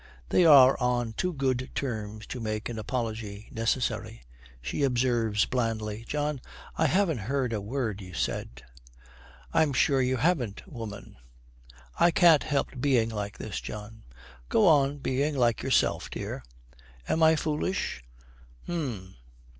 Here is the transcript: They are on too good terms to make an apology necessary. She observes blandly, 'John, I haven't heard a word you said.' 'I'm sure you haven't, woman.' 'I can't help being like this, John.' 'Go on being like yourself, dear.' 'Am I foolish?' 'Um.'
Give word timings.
They 0.29 0.45
are 0.45 0.75
on 0.79 1.13
too 1.13 1.31
good 1.31 1.69
terms 1.75 2.25
to 2.25 2.39
make 2.39 2.69
an 2.69 2.79
apology 2.79 3.49
necessary. 3.51 4.23
She 4.59 4.81
observes 4.81 5.45
blandly, 5.45 6.05
'John, 6.07 6.41
I 6.75 6.87
haven't 6.87 7.19
heard 7.19 7.53
a 7.53 7.61
word 7.61 8.01
you 8.01 8.15
said.' 8.15 8.63
'I'm 9.53 9.73
sure 9.73 10.01
you 10.01 10.17
haven't, 10.17 10.63
woman.' 10.65 11.17
'I 11.99 12.11
can't 12.17 12.41
help 12.41 12.81
being 12.81 13.09
like 13.09 13.37
this, 13.37 13.61
John.' 13.61 14.01
'Go 14.49 14.67
on 14.67 14.97
being 14.97 15.37
like 15.37 15.61
yourself, 15.61 16.09
dear.' 16.09 16.41
'Am 17.07 17.21
I 17.21 17.35
foolish?' 17.35 18.03
'Um.' 18.67 19.17